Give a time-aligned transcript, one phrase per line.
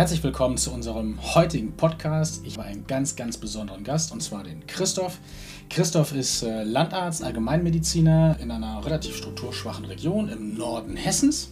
[0.00, 2.40] Herzlich willkommen zu unserem heutigen Podcast.
[2.46, 5.18] Ich habe einen ganz, ganz besonderen Gast und zwar den Christoph.
[5.68, 11.50] Christoph ist äh, Landarzt, Allgemeinmediziner in einer relativ strukturschwachen Region im Norden Hessens,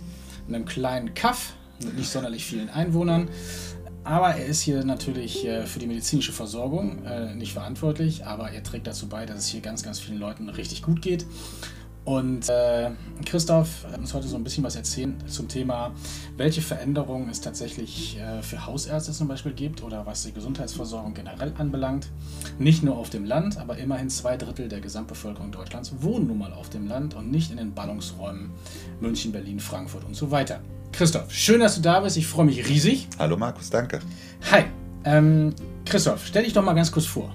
[0.48, 3.28] in einem kleinen Kaff mit nicht sonderlich vielen Einwohnern.
[4.02, 8.62] Aber er ist hier natürlich äh, für die medizinische Versorgung äh, nicht verantwortlich, aber er
[8.62, 11.26] trägt dazu bei, dass es hier ganz, ganz vielen Leuten richtig gut geht.
[12.08, 12.90] Und äh,
[13.26, 15.92] Christoph uns heute so ein bisschen was erzählen zum Thema,
[16.38, 21.52] welche Veränderungen es tatsächlich äh, für Hausärzte zum Beispiel gibt oder was die Gesundheitsversorgung generell
[21.58, 22.08] anbelangt.
[22.58, 26.54] Nicht nur auf dem Land, aber immerhin zwei Drittel der Gesamtbevölkerung Deutschlands wohnen nun mal
[26.54, 28.52] auf dem Land und nicht in den Ballungsräumen
[29.00, 30.60] München, Berlin, Frankfurt und so weiter.
[30.92, 32.16] Christoph, schön, dass du da bist.
[32.16, 33.06] Ich freue mich riesig.
[33.18, 34.00] Hallo Markus, danke.
[34.50, 34.64] Hi.
[35.04, 35.52] Ähm,
[35.84, 37.34] Christoph, stell dich doch mal ganz kurz vor.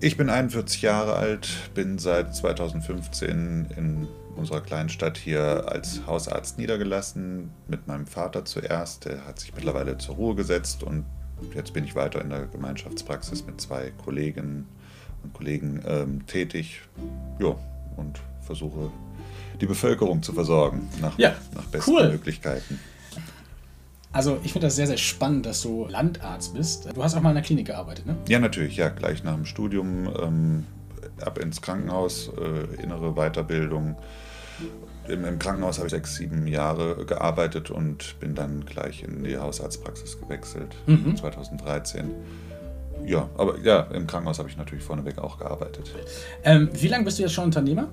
[0.00, 6.56] Ich bin 41 Jahre alt, bin seit 2015 in unserer kleinen Stadt hier als Hausarzt
[6.56, 9.06] niedergelassen, mit meinem Vater zuerst.
[9.06, 11.04] Der hat sich mittlerweile zur Ruhe gesetzt und
[11.52, 14.68] jetzt bin ich weiter in der Gemeinschaftspraxis mit zwei Kolleginnen
[15.24, 16.82] und Kollegen ähm, tätig.
[17.40, 17.56] Ja,
[17.96, 18.92] und versuche
[19.60, 22.08] die Bevölkerung zu versorgen nach, ja, nach besten cool.
[22.08, 22.78] Möglichkeiten.
[24.12, 26.88] Also ich finde das sehr, sehr spannend, dass du Landarzt bist.
[26.94, 28.16] Du hast auch mal in der Klinik gearbeitet, ne?
[28.28, 28.88] Ja, natürlich, ja.
[28.88, 30.66] Gleich nach dem Studium ähm,
[31.20, 33.96] ab ins Krankenhaus, äh, innere Weiterbildung.
[35.08, 39.38] Im, Im, Krankenhaus habe ich sechs, sieben Jahre gearbeitet und bin dann gleich in die
[39.38, 41.16] Hausarztpraxis gewechselt, mhm.
[41.16, 42.10] 2013.
[43.06, 45.94] Ja, aber ja, im Krankenhaus habe ich natürlich vorneweg auch gearbeitet.
[46.44, 47.88] Ähm, wie lange bist du jetzt schon Unternehmer?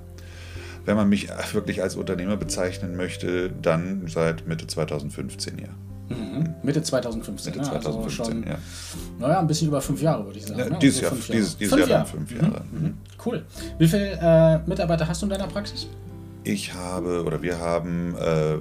[0.86, 5.70] Wenn man mich wirklich als Unternehmer bezeichnen möchte, dann seit Mitte 2015, ja.
[6.66, 6.68] Mhm.
[6.68, 7.54] Mitte 2015.
[7.54, 7.96] Mitte 2015, ne?
[7.96, 8.58] also schon, ja.
[9.20, 10.60] Naja, ein bisschen über fünf Jahre, würde ich sagen.
[10.60, 10.78] Ja, ne?
[10.82, 12.08] dieses, also Jahr, dieses, dieses fünf Jahr, Jahre.
[12.08, 12.64] fünf Jahre.
[12.72, 12.82] Mhm.
[12.82, 12.98] Mhm.
[13.24, 13.46] Cool.
[13.78, 15.88] Wie viele äh, Mitarbeiter hast du in deiner Praxis?
[16.44, 18.58] Ich habe oder wir haben äh,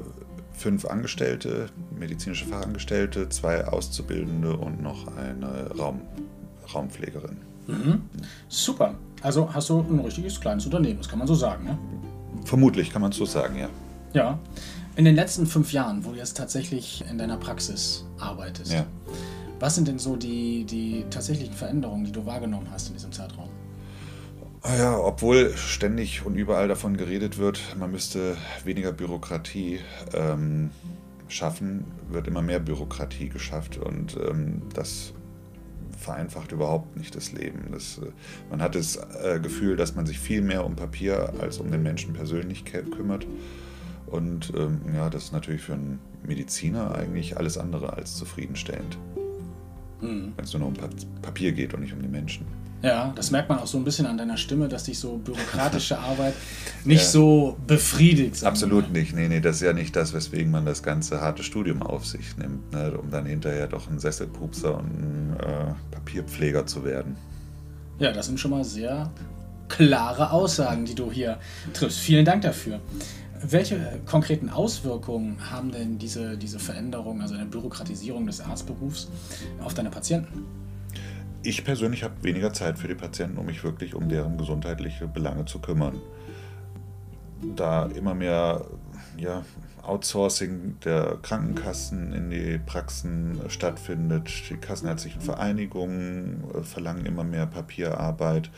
[0.54, 1.66] fünf Angestellte,
[1.98, 6.00] medizinische Fachangestellte, zwei Auszubildende und noch eine Raum,
[6.72, 7.36] Raumpflegerin.
[7.66, 8.02] Mhm.
[8.48, 8.94] Super.
[9.22, 11.78] Also hast du ein richtiges kleines Unternehmen, das kann man so sagen, ne?
[12.44, 13.68] Vermutlich kann man es so sagen, ja.
[14.12, 14.38] Ja.
[14.96, 18.86] In den letzten fünf Jahren, wo du jetzt tatsächlich in deiner Praxis arbeitest, ja.
[19.58, 23.48] was sind denn so die, die tatsächlichen Veränderungen, die du wahrgenommen hast in diesem Zeitraum?
[24.62, 29.80] Ah ja, obwohl ständig und überall davon geredet wird, man müsste weniger Bürokratie
[30.14, 30.70] ähm,
[31.28, 35.12] schaffen, wird immer mehr Bürokratie geschafft und ähm, das
[35.98, 37.72] vereinfacht überhaupt nicht das Leben.
[37.72, 38.10] Das, äh,
[38.48, 41.82] man hat das äh, Gefühl, dass man sich viel mehr um Papier als um den
[41.82, 43.26] Menschen persönlich kümmert.
[44.14, 48.96] Und ähm, ja, das ist natürlich für einen Mediziner eigentlich alles andere als zufriedenstellend.
[50.00, 50.32] Mhm.
[50.36, 50.76] Wenn es nur noch um
[51.20, 52.46] Papier geht und nicht um die Menschen.
[52.80, 55.98] Ja, das merkt man auch so ein bisschen an deiner Stimme, dass dich so bürokratische
[56.10, 56.34] Arbeit
[56.84, 57.08] nicht ja.
[57.08, 58.44] so befriedigt.
[58.44, 59.16] Absolut nicht.
[59.16, 62.36] Nee, nee, das ist ja nicht das, weswegen man das ganze harte Studium auf sich
[62.36, 67.16] nimmt, ne, um dann hinterher doch ein Sesselpupser und ein äh, Papierpfleger zu werden.
[67.98, 69.10] Ja, das sind schon mal sehr
[69.68, 71.38] klare Aussagen, die du hier
[71.72, 71.98] triffst.
[71.98, 72.80] Vielen Dank dafür.
[73.42, 79.08] Welche konkreten Auswirkungen haben denn diese, diese Veränderung, also eine Bürokratisierung des Arztberufs,
[79.62, 80.44] auf deine Patienten?
[81.42, 85.44] Ich persönlich habe weniger Zeit für die Patienten, um mich wirklich um deren gesundheitliche Belange
[85.44, 86.00] zu kümmern.
[87.54, 88.64] Da immer mehr
[89.18, 89.44] ja,
[89.86, 94.30] Outsourcing der Krankenkassen in die Praxen stattfindet.
[94.50, 98.50] Die kassenärztlichen Vereinigungen äh, verlangen immer mehr Papierarbeit.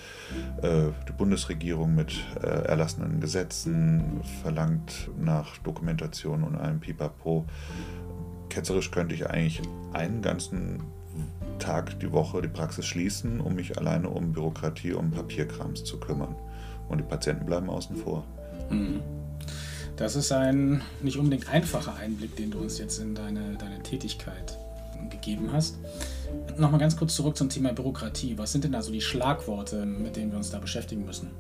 [0.62, 7.44] Äh, die Bundesregierung mit äh, erlassenen Gesetzen verlangt nach Dokumentation und allem Pipapo.
[8.48, 9.62] Ketzerisch könnte ich eigentlich
[9.93, 10.82] einen ganzen
[11.58, 16.34] Tag die Woche die Praxis schließen, um mich alleine um Bürokratie, um Papierkrams zu kümmern.
[16.88, 18.25] Und die Patienten bleiben außen vor.
[18.70, 19.00] Mhm.
[19.97, 24.59] Das ist ein nicht unbedingt einfacher Einblick, den du uns jetzt in deine, deine Tätigkeit
[25.11, 25.77] gegeben hast.
[26.59, 28.37] Nochmal ganz kurz zurück zum Thema Bürokratie.
[28.37, 31.31] Was sind denn da so die Schlagworte, mit denen wir uns da beschäftigen müssen?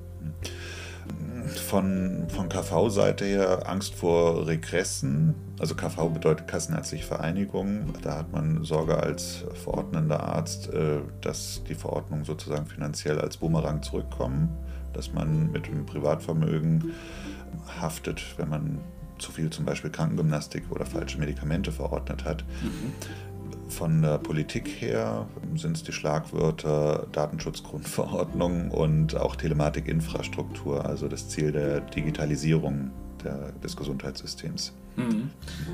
[1.68, 5.34] Von, von KV-Seite her Angst vor Regressen.
[5.58, 7.92] Also KV bedeutet Kassenärztliche Vereinigung.
[8.02, 13.82] Da hat man Sorge als verordnender Arzt, äh, dass die Verordnungen sozusagen finanziell als Bumerang
[13.82, 14.48] zurückkommen,
[14.92, 16.92] dass man mit dem Privatvermögen
[17.80, 18.80] haftet, wenn man
[19.18, 22.44] zu viel zum Beispiel Krankengymnastik oder falsche Medikamente verordnet hat.
[22.62, 22.92] Mhm.
[23.68, 25.26] Von der Politik her
[25.56, 32.90] sind es die Schlagwörter Datenschutzgrundverordnung und auch Telematikinfrastruktur, also das Ziel der Digitalisierung
[33.24, 34.72] der, des Gesundheitssystems.
[34.96, 35.30] Mhm.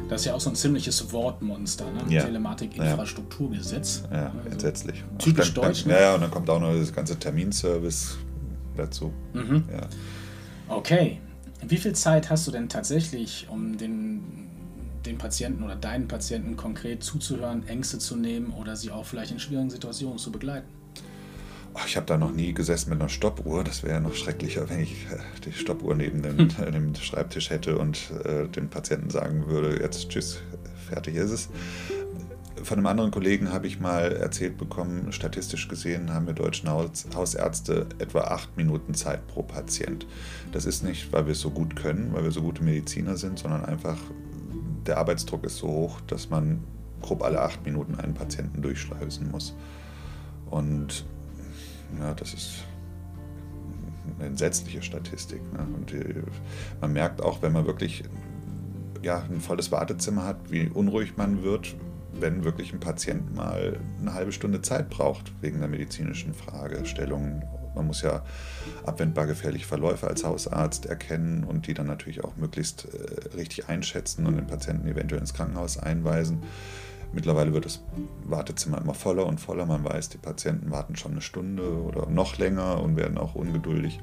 [0.08, 2.02] Das ist ja auch so ein ziemliches Wortmonster, ne?
[2.08, 2.22] Ja.
[2.24, 4.04] Telematikinfrastrukturgesetz.
[4.10, 5.04] Ja, also entsetzlich.
[5.18, 5.84] Typisch dann, deutsch.
[5.86, 5.92] Ne?
[5.92, 8.16] Ja, ja, und dann kommt auch noch das ganze Terminservice
[8.76, 9.12] dazu.
[9.34, 9.64] Mhm.
[9.70, 9.86] Ja.
[10.74, 11.20] Okay.
[11.66, 14.42] Wie viel Zeit hast du denn tatsächlich, um den
[15.06, 19.38] den Patienten oder deinen Patienten konkret zuzuhören, Ängste zu nehmen oder sie auch vielleicht in
[19.38, 20.68] schwierigen Situationen zu begleiten?
[21.86, 23.64] Ich habe da noch nie gesessen mit einer Stoppuhr.
[23.64, 26.72] Das wäre ja noch schrecklicher, wenn ich äh, die Stoppuhr neben dem, hm.
[26.72, 30.38] dem Schreibtisch hätte und äh, dem Patienten sagen würde, jetzt tschüss,
[30.88, 31.48] fertig ist es.
[32.62, 37.06] Von einem anderen Kollegen habe ich mal erzählt bekommen, statistisch gesehen haben wir deutschen Haus
[37.14, 40.06] Hausärzte etwa acht Minuten Zeit pro Patient.
[40.52, 43.38] Das ist nicht, weil wir es so gut können, weil wir so gute Mediziner sind,
[43.38, 43.96] sondern einfach
[44.86, 46.62] der Arbeitsdruck ist so hoch, dass man
[47.00, 49.54] grob alle acht Minuten einen Patienten durchschleusen muss.
[50.50, 51.04] Und
[51.98, 52.64] ja, das ist
[54.18, 55.40] eine entsetzliche Statistik.
[55.52, 55.66] Ne?
[55.74, 56.22] Und die,
[56.80, 58.04] man merkt auch, wenn man wirklich
[59.02, 61.74] ja, ein volles Wartezimmer hat, wie unruhig man wird,
[62.14, 67.42] wenn wirklich ein Patient mal eine halbe Stunde Zeit braucht wegen der medizinischen Fragestellung.
[67.74, 68.22] Man muss ja
[68.84, 74.26] abwendbar gefährliche Verläufe als Hausarzt erkennen und die dann natürlich auch möglichst äh, richtig einschätzen
[74.26, 76.42] und den Patienten eventuell ins Krankenhaus einweisen.
[77.14, 77.82] Mittlerweile wird das
[78.24, 79.66] Wartezimmer immer voller und voller.
[79.66, 84.00] Man weiß, die Patienten warten schon eine Stunde oder noch länger und werden auch ungeduldig.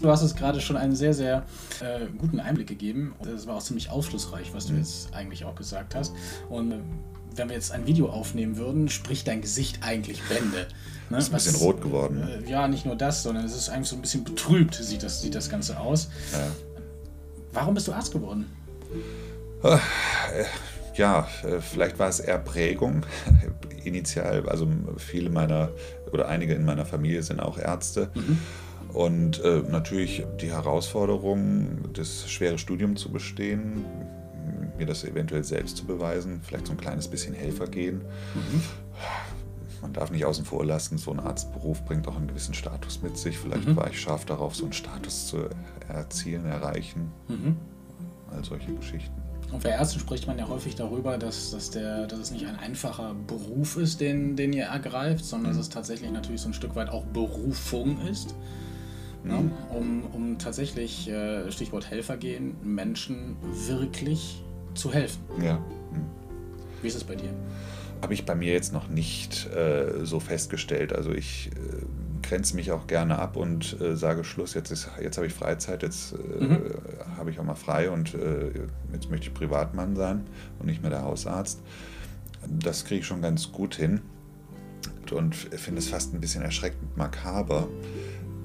[0.00, 1.44] Du hast es gerade schon einen sehr, sehr
[1.80, 3.14] äh, guten Einblick gegeben.
[3.22, 4.80] Das war auch ziemlich aufschlussreich, was du mhm.
[4.80, 6.12] jetzt eigentlich auch gesagt hast.
[6.50, 6.78] Und äh,
[7.34, 10.66] wenn wir jetzt ein Video aufnehmen würden, spricht dein Gesicht eigentlich Bände.
[11.10, 11.18] Ne?
[11.18, 12.28] Ist ein bisschen was, rot geworden.
[12.28, 15.22] Äh, ja, nicht nur das, sondern es ist eigentlich so ein bisschen betrübt, sieht das,
[15.22, 16.08] sieht das Ganze aus.
[16.32, 16.46] Ja.
[17.52, 18.46] Warum bist du Arzt geworden?
[19.62, 19.78] Äh,
[20.94, 23.04] ja, äh, vielleicht war es eher Prägung.
[23.84, 24.66] Initial, also
[24.96, 25.70] viele meiner
[26.12, 28.10] oder einige in meiner Familie sind auch Ärzte.
[28.14, 28.38] Mhm.
[28.96, 33.84] Und äh, natürlich die Herausforderung, das schwere Studium zu bestehen,
[34.78, 37.96] mir das eventuell selbst zu beweisen, vielleicht so ein kleines bisschen Helfer gehen.
[38.34, 38.62] Mhm.
[39.82, 43.18] Man darf nicht außen vor lassen, so ein Arztberuf bringt auch einen gewissen Status mit
[43.18, 43.38] sich.
[43.38, 43.76] Vielleicht mhm.
[43.76, 45.40] war ich scharf darauf, so einen Status zu
[45.88, 47.12] erzielen, erreichen.
[47.28, 47.54] Mhm.
[48.30, 49.12] All solche Geschichten.
[49.52, 52.56] Und bei Ärzten spricht man ja häufig darüber, dass, dass, der, dass es nicht ein
[52.56, 55.58] einfacher Beruf ist, den, den ihr ergreift, sondern mhm.
[55.58, 58.34] dass es tatsächlich natürlich so ein Stück weit auch Berufung ist.
[59.26, 59.34] Ne?
[59.34, 59.52] Mhm.
[59.74, 63.36] Um, um tatsächlich, äh, Stichwort Helfer gehen, Menschen
[63.66, 64.42] wirklich
[64.74, 65.22] zu helfen.
[65.42, 65.58] Ja.
[65.58, 66.06] Mhm.
[66.82, 67.30] Wie ist es bei dir?
[68.02, 70.92] Habe ich bei mir jetzt noch nicht äh, so festgestellt.
[70.92, 74.70] Also ich äh, grenze mich auch gerne ab und äh, sage Schluss, jetzt,
[75.00, 76.58] jetzt habe ich Freizeit, jetzt äh, mhm.
[77.16, 78.16] habe ich auch mal frei und
[78.92, 80.24] jetzt möchte ich Privatmann sein
[80.58, 81.60] und nicht mehr der Hausarzt.
[82.48, 84.02] Das kriege ich schon ganz gut hin
[85.12, 87.68] und finde es fast ein bisschen erschreckend makaber.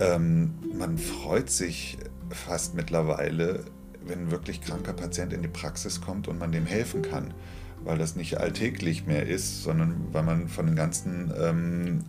[0.02, 1.98] Ähm, man freut sich
[2.32, 3.66] fast mittlerweile,
[4.04, 7.36] wenn ein wirklich kranker Patient in die Praxis kommt und man dem helfen kann,
[7.84, 12.00] weil das nicht alltäglich mehr ist, sondern weil man von den ganzen ähm,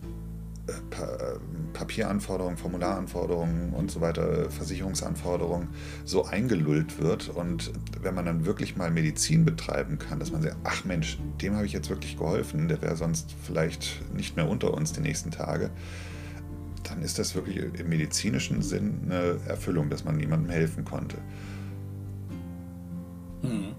[0.89, 1.37] pa
[1.73, 5.69] Papieranforderungen, Formularanforderungen und so weiter, Versicherungsanforderungen
[6.05, 7.29] so eingelullt wird.
[7.29, 11.55] Und wenn man dann wirklich mal Medizin betreiben kann, dass man sagt, ach Mensch, dem
[11.55, 15.31] habe ich jetzt wirklich geholfen, der wäre sonst vielleicht nicht mehr unter uns die nächsten
[15.31, 15.71] Tage,
[16.83, 21.17] dann ist das wirklich im medizinischen Sinn eine Erfüllung, dass man jemandem helfen konnte.
[23.41, 23.75] Hm.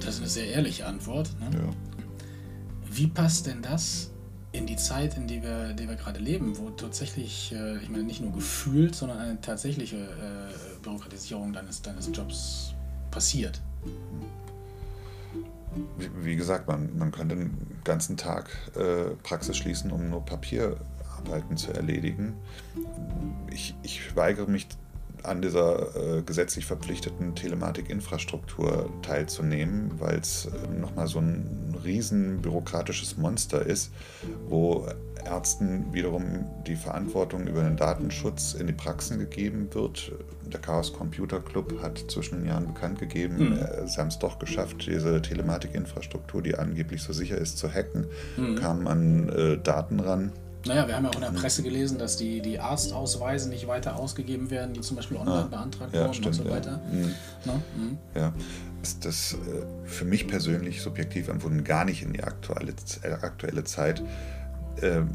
[0.00, 1.30] Das ist eine sehr ehrliche Antwort.
[1.40, 1.58] Ne?
[1.58, 1.70] Ja.
[2.90, 4.10] Wie passt denn das
[4.52, 8.04] in die Zeit, in der wir, die wir gerade leben, wo tatsächlich, äh, ich meine,
[8.04, 12.74] nicht nur gefühlt, sondern eine tatsächliche äh, Bürokratisierung deines, deines Jobs
[13.10, 13.60] passiert?
[15.98, 17.54] Wie, wie gesagt, man, man könnte den
[17.84, 20.24] ganzen Tag äh, Praxis schließen, um nur
[21.16, 22.34] Papierarbeiten zu erledigen.
[23.50, 24.66] Ich, ich weigere mich
[25.22, 33.16] an dieser äh, gesetzlich verpflichteten Telematikinfrastruktur teilzunehmen, weil es äh, nochmal so ein riesen bürokratisches
[33.16, 33.92] Monster ist,
[34.48, 34.86] wo
[35.24, 40.12] Ärzten wiederum die Verantwortung über den Datenschutz in die Praxen gegeben wird.
[40.46, 43.58] Der Chaos Computer Club hat zwischen den Jahren bekannt gegeben, mhm.
[43.58, 48.06] äh, sie haben es doch geschafft, diese Telematikinfrastruktur, die angeblich so sicher ist, zu hacken,
[48.36, 48.54] mhm.
[48.56, 50.30] kamen an äh, Daten ran
[50.66, 53.96] naja, wir haben ja auch in der Presse gelesen, dass die, die Arztausweise nicht weiter
[53.96, 56.80] ausgegeben werden, die zum Beispiel online ah, beantragt ja, wurden stimmt, und so weiter.
[57.44, 57.82] Ja, mhm.
[57.82, 57.98] mhm.
[58.14, 58.32] ja.
[58.82, 59.36] ist das äh,
[59.84, 64.02] für mich persönlich subjektiv empfunden gar nicht in die aktuelle, äh, aktuelle Zeit.
[64.82, 65.10] Ähm,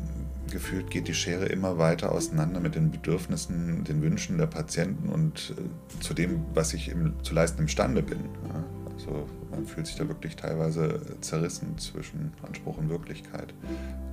[0.50, 5.53] gefühlt geht die Schere immer weiter auseinander mit den Bedürfnissen, den Wünschen der Patienten und
[5.58, 8.20] äh, zu dem, was ich im, zu leisten imstande bin.
[8.48, 8.81] Ja?
[9.01, 13.53] Also man fühlt sich da wirklich teilweise zerrissen zwischen Anspruch und Wirklichkeit,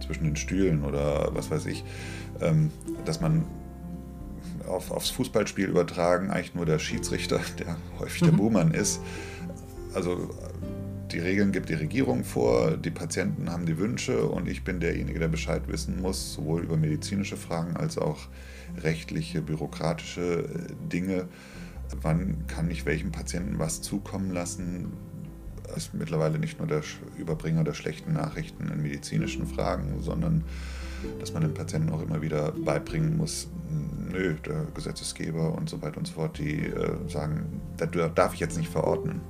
[0.05, 1.85] zwischen den Stühlen oder was weiß ich,
[2.41, 2.71] ähm,
[3.05, 3.45] dass man
[4.67, 8.39] auf, aufs Fußballspiel übertragen eigentlich nur der Schiedsrichter, der häufig der mhm.
[8.39, 9.01] Buhmann ist.
[9.95, 10.31] Also
[11.13, 15.19] die Regeln gibt die Regierung vor, die Patienten haben die Wünsche und ich bin derjenige,
[15.19, 18.29] der Bescheid wissen muss, sowohl über medizinische Fragen als auch
[18.83, 20.45] rechtliche, bürokratische
[20.93, 21.29] Dinge
[22.03, 24.93] wann kann ich welchem Patienten was zukommen lassen,
[25.77, 26.83] ist mittlerweile nicht nur der
[27.17, 30.45] Überbringer der schlechten Nachrichten in medizinischen Fragen, sondern
[31.21, 33.49] dass man den Patienten auch immer wieder beibringen muss,
[34.11, 38.41] nö, der Gesetzesgeber und so weiter und so fort, die äh, sagen, das darf ich
[38.41, 39.21] jetzt nicht verordnen.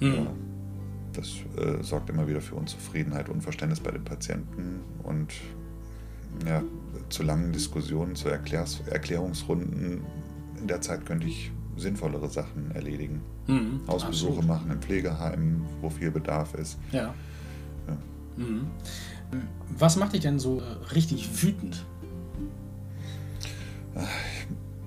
[0.00, 0.14] Mhm.
[0.14, 0.26] Ja,
[1.12, 5.32] das äh, sorgt immer wieder für Unzufriedenheit, Unverständnis bei den Patienten und
[6.46, 6.62] ja,
[7.08, 10.02] zu langen Diskussionen, zu Erklärs Erklärungsrunden.
[10.64, 13.20] In der Zeit könnte ich sinnvollere Sachen erledigen.
[13.46, 14.48] Mhm, Hausbesuche absolut.
[14.48, 16.78] machen in Pflegeheimen, wo viel Bedarf ist.
[16.90, 17.12] Ja.
[17.86, 17.96] ja.
[18.38, 18.68] Mhm.
[19.76, 21.84] Was macht dich denn so äh, richtig wütend?
[23.94, 24.06] Ein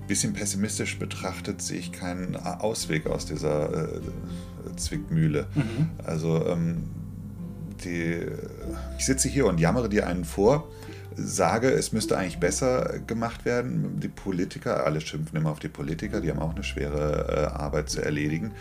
[0.08, 4.00] bisschen pessimistisch betrachtet sehe ich keinen Ausweg aus dieser äh,
[4.74, 5.46] Zwickmühle.
[5.54, 5.90] Mhm.
[6.02, 6.90] Also ähm,
[7.84, 8.26] die,
[8.98, 10.66] ich sitze hier und jammere dir einen vor,
[11.16, 14.00] sage, es müsste eigentlich besser gemacht werden.
[14.00, 17.90] Die Politiker, alle schimpfen immer auf die Politiker, die haben auch eine schwere äh, Arbeit
[17.90, 18.52] zu erledigen.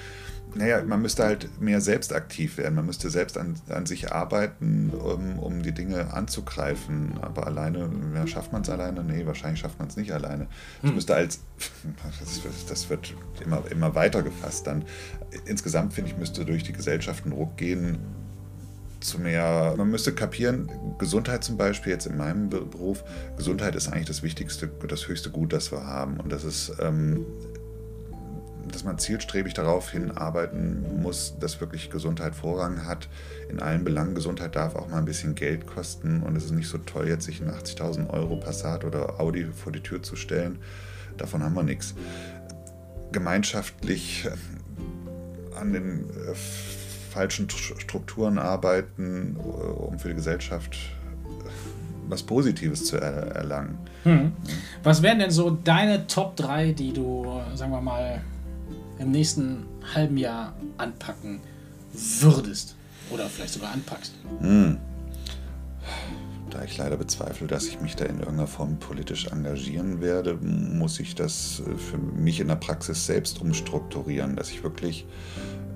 [0.56, 2.76] Naja, man müsste halt mehr selbst aktiv werden.
[2.76, 7.20] Man müsste selbst an, an sich arbeiten, um, um die Dinge anzugreifen.
[7.22, 9.04] Aber alleine, ja, schafft man es alleine?
[9.04, 10.48] Nee, wahrscheinlich schafft man es nicht alleine.
[10.82, 10.96] Das hm.
[10.96, 11.42] müsste als,
[12.20, 13.14] das, das, wird
[13.44, 14.86] immer, immer weiter gefasst dann.
[15.46, 18.00] Insgesamt, finde ich, müsste durch die Gesellschaft ein Ruck gehen,
[19.00, 23.04] zu mehr, man müsste kapieren, Gesundheit zum Beispiel jetzt in meinem Beruf,
[23.36, 26.20] Gesundheit ist eigentlich das wichtigste, das höchste Gut, das wir haben.
[26.20, 27.26] Und das ist, ähm,
[28.72, 33.08] dass man zielstrebig darauf hinarbeiten muss, dass wirklich Gesundheit Vorrang hat.
[33.50, 36.68] In allen Belangen, Gesundheit darf auch mal ein bisschen Geld kosten und es ist nicht
[36.68, 40.60] so toll, jetzt sich einen 80.000 Euro Passat oder Audi vor die Tür zu stellen.
[41.18, 41.94] Davon haben wir nichts.
[43.12, 44.28] Gemeinschaftlich
[45.56, 46.36] an den äh,
[47.18, 51.50] falschen Strukturen arbeiten, äh, um für die Gesellschaft äh,
[52.08, 53.80] was Positives zu erlangen.
[54.04, 54.34] Hm.
[54.84, 58.22] Was wären denn so deine Top 3, die du, sagen wir mal,
[59.00, 61.40] im nächsten halben Jahr anpacken
[62.22, 62.76] würdest?
[63.10, 64.14] Oder vielleicht sogar anpackst?
[64.40, 64.78] Hm.
[66.52, 71.00] Da ich leider bezweifle, dass ich mich da in irgendeiner Form politisch engagieren werde, muss
[71.00, 75.08] ich das äh, für mich in der Praxis selbst umstrukturieren, dass ich wirklich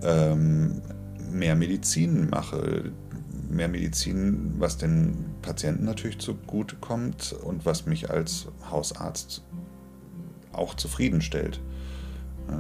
[0.04, 0.82] ähm,
[1.32, 2.92] mehr Medizin mache.
[3.50, 9.44] Mehr Medizin, was den Patienten natürlich zugutekommt und was mich als Hausarzt
[10.54, 11.60] auch zufriedenstellt.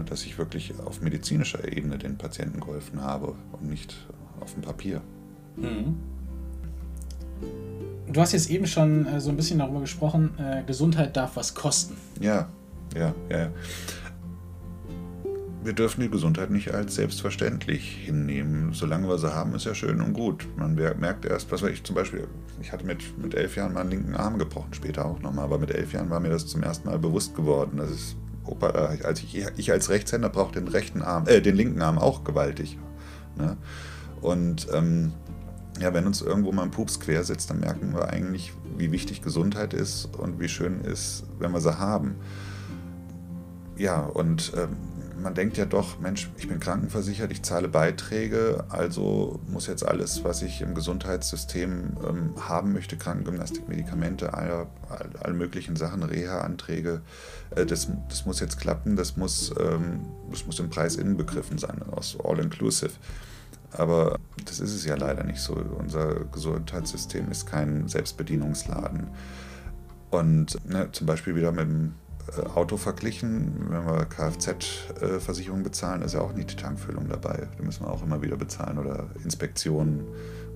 [0.06, 4.08] Dass ich wirklich auf medizinischer Ebene den Patienten geholfen habe und nicht
[4.40, 5.02] auf dem Papier.
[5.56, 5.98] Mhm.
[8.12, 11.56] Du hast jetzt eben schon äh, so ein bisschen darüber gesprochen, äh, Gesundheit darf was
[11.56, 11.96] kosten.
[12.20, 12.50] Ja,
[12.96, 13.50] ja, ja
[15.64, 18.74] wir dürfen die Gesundheit nicht als selbstverständlich hinnehmen.
[18.74, 20.48] Solange wir sie haben, ist ja schön und gut.
[20.58, 22.28] Man merkt erst, was weiß ich zum Beispiel,
[22.62, 25.72] ich hatte mit, mit elf Jahren meinen linken Arm gebrochen, später auch nochmal, aber mit
[25.72, 27.78] elf Jahren war mir das zum ersten Mal bewusst geworden.
[27.78, 31.82] Das ist, Opa, als ich, ich als Rechtshänder brauche den rechten Arm, äh, den linken
[31.82, 32.78] Arm auch gewaltig.
[33.38, 33.56] Ne?
[34.22, 35.14] Und ähm,
[35.80, 39.22] ja, wenn uns irgendwo mal ein Pups quer sitzt, dann merken wir eigentlich, wie wichtig
[39.22, 42.16] Gesundheit ist und wie schön ist, wenn wir sie haben.
[43.78, 44.76] Ja, und ähm,
[45.22, 50.24] man denkt ja doch, Mensch, ich bin krankenversichert, ich zahle Beiträge, also muss jetzt alles,
[50.24, 54.68] was ich im Gesundheitssystem ähm, haben möchte, Krankengymnastik, Medikamente, alle,
[55.20, 57.02] alle möglichen Sachen, Reha-Anträge,
[57.56, 61.82] äh, das, das muss jetzt klappen, das muss, ähm, das muss im Preis inbegriffen sein,
[61.92, 62.92] aus All-Inclusive.
[63.74, 65.54] Aber das ist es ja leider nicht so.
[65.54, 69.08] Unser Gesundheitssystem ist kein Selbstbedienungsladen.
[70.10, 71.94] Und ne, zum Beispiel wieder mit dem
[72.56, 73.68] Auto verglichen.
[73.70, 77.48] Wenn wir Kfz-Versicherung bezahlen, ist ja auch nicht die Tankfüllung dabei.
[77.58, 80.06] Die müssen wir auch immer wieder bezahlen oder Inspektionen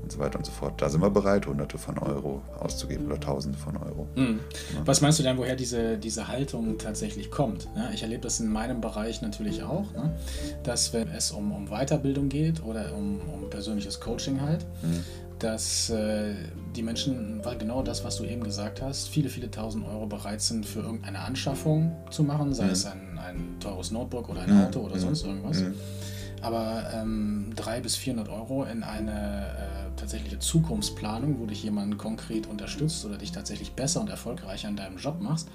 [0.05, 0.79] und so weiter und so fort.
[0.81, 4.07] Da sind wir bereit, Hunderte von Euro auszugeben oder Tausende von Euro.
[4.15, 4.39] Mhm.
[4.75, 4.81] Ja.
[4.85, 7.67] Was meinst du denn, woher diese, diese Haltung tatsächlich kommt?
[7.75, 10.13] Ja, ich erlebe das in meinem Bereich natürlich auch, ne?
[10.63, 15.03] dass wenn es um, um Weiterbildung geht oder um, um persönliches Coaching halt, mhm
[15.45, 16.33] dass äh,
[16.75, 20.41] die Menschen, weil genau das, was du eben gesagt hast, viele, viele tausend Euro bereit
[20.41, 22.71] sind für irgendeine Anschaffung zu machen, sei mhm.
[22.71, 24.65] es ein, ein teures Notebook oder ein mhm.
[24.65, 25.01] Auto oder mhm.
[25.01, 25.63] sonst irgendwas.
[26.41, 32.47] Aber ähm, 300 bis 400 Euro in eine äh, tatsächliche Zukunftsplanung, wo dich jemand konkret
[32.47, 35.47] unterstützt oder dich tatsächlich besser und erfolgreicher in deinem Job machst,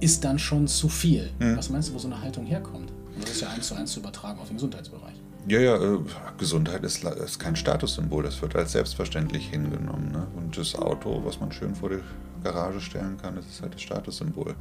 [0.00, 1.30] ist dann schon zu viel.
[1.38, 2.92] Was meinst du, wo so eine Haltung herkommt?
[3.14, 5.16] Und das ist ja eins zu eins zu übertragen auf den Gesundheitsbereich.
[5.48, 5.98] Ja, ja, äh,
[6.36, 10.12] Gesundheit ist, ist, kein Statussymbol, das wird als selbstverständlich hingenommen.
[10.12, 10.26] Ne?
[10.36, 12.00] Und das Auto, was man schön vor die
[12.44, 14.54] Garage stellen kann, das ist halt das Statussymbol.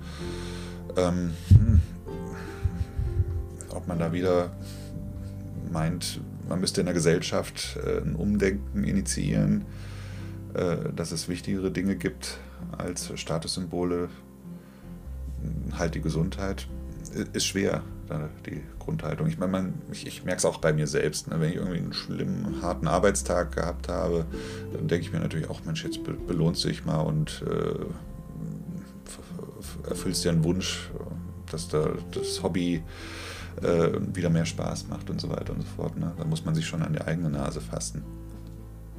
[0.96, 1.82] Ähm, hm,
[3.70, 4.50] ob man da wieder
[5.70, 9.65] meint, man müsste in der Gesellschaft äh, ein Umdenken initiieren,
[10.53, 12.38] äh, dass es wichtigere Dinge gibt
[12.77, 14.08] als Statussymbole,
[15.77, 16.65] halt die Gesundheit,
[17.33, 17.81] ist schwer,
[18.45, 19.27] die Grundhaltung.
[19.27, 21.29] Ich meine, man, ich, ich merke es auch bei mir selbst.
[21.29, 21.39] Ne?
[21.39, 24.25] Wenn ich irgendwie einen schlimmen, harten Arbeitstag gehabt habe,
[24.74, 27.86] dann denke ich mir natürlich auch, Mensch, jetzt belohnst du dich mal und äh,
[29.89, 30.89] erfüllst dir einen Wunsch,
[31.51, 32.83] dass da das Hobby
[33.62, 35.97] äh, wieder mehr Spaß macht und so weiter und so fort.
[35.97, 36.13] Ne?
[36.17, 38.03] Da muss man sich schon an die eigene Nase fassen.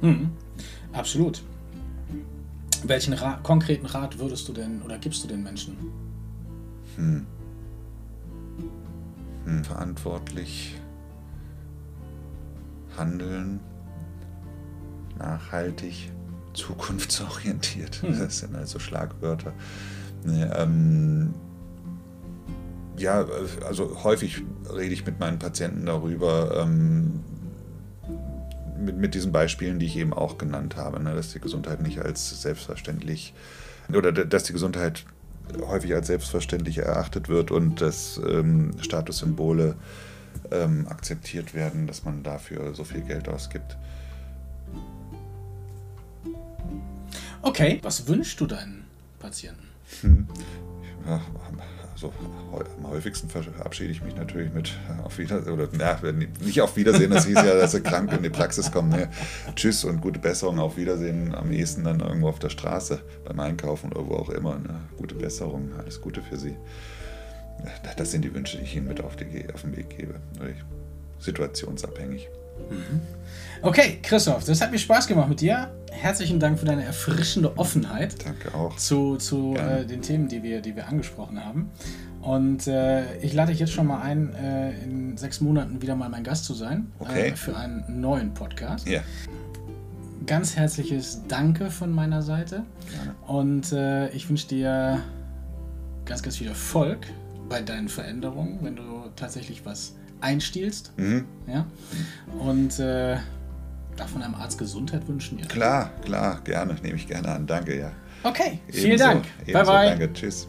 [0.01, 0.31] Mhm.
[0.93, 1.43] Absolut.
[2.83, 5.75] Welchen Ra konkreten Rat würdest du denn oder gibst du den Menschen?
[6.95, 7.25] Hm.
[9.49, 10.75] Hm, verantwortlich
[12.97, 13.59] handeln,
[15.17, 16.11] nachhaltig,
[16.53, 18.01] zukunftsorientiert.
[18.03, 18.19] Hm.
[18.19, 19.53] Das sind also Schlagwörter.
[20.23, 21.33] Ne, ähm,
[22.97, 23.25] ja,
[23.65, 27.21] also häufig rede ich mit meinen Patienten darüber, ähm,
[28.77, 32.01] mit, mit diesen Beispielen, die ich eben auch genannt habe, ne, dass die Gesundheit nicht
[32.01, 33.33] als selbstverständlich
[33.91, 35.05] oder dass die Gesundheit
[35.65, 39.75] häufig als selbstverständlich erachtet wird und dass ähm, Statussymbole
[40.51, 43.77] ähm, akzeptiert werden, dass man dafür so viel Geld ausgibt.
[47.41, 48.85] Okay, was wünschst du deinen
[49.19, 49.67] Patienten?
[50.01, 50.27] Hm.
[51.05, 51.21] Ja,
[52.03, 52.13] also
[52.77, 55.99] am häufigsten verabschiede ich mich natürlich mit äh, auf Wiedersehen, oder na,
[56.41, 58.89] nicht auf Wiedersehen, das hieß ja, dass sie krank in die Praxis kommen.
[58.89, 59.09] Ne?
[59.55, 63.91] Tschüss und gute Besserung, auf Wiedersehen, am ehesten dann irgendwo auf der Straße, beim Einkaufen
[63.91, 64.57] oder wo auch immer.
[64.59, 64.81] Ne?
[64.97, 66.55] Gute Besserung, alles Gute für sie.
[67.97, 70.15] Das sind die Wünsche, die ich Ihnen mit auf, die, auf den Weg gebe.
[71.19, 72.29] Situationsabhängig.
[72.69, 73.01] Mhm.
[73.61, 75.69] Okay, Christoph, das hat mir Spaß gemacht mit dir.
[75.91, 78.15] Herzlichen Dank für deine erfrischende Offenheit.
[78.25, 78.75] Danke auch.
[78.77, 81.69] Zu, zu äh, den Themen, die wir, die wir angesprochen haben.
[82.21, 86.09] Und äh, ich lade dich jetzt schon mal ein, äh, in sechs Monaten wieder mal
[86.09, 86.91] mein Gast zu sein.
[86.99, 87.29] Okay.
[87.29, 88.87] Äh, für einen neuen Podcast.
[88.87, 89.01] Ja.
[90.25, 92.63] Ganz herzliches Danke von meiner Seite.
[92.91, 93.15] Gerne.
[93.27, 95.01] Und äh, ich wünsche dir
[96.05, 97.07] ganz, ganz viel Erfolg
[97.49, 98.83] bei deinen Veränderungen, wenn du
[99.15, 100.91] tatsächlich was einstiehlst.
[100.97, 101.25] Mhm.
[101.47, 101.65] Ja?
[102.37, 103.17] Und äh,
[103.95, 105.39] darf man einem Arzt Gesundheit wünschen?
[105.39, 105.45] Ja.
[105.47, 107.47] Klar, klar, gerne, nehme ich gerne an.
[107.47, 107.91] Danke, ja.
[108.23, 109.25] Okay, Ebenso, vielen Dank.
[109.45, 109.89] Ebenso, bye, bye.
[109.89, 110.47] Danke, tschüss.